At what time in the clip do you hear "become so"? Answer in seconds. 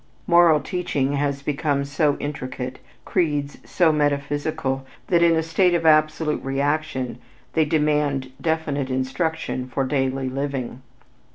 1.43-2.17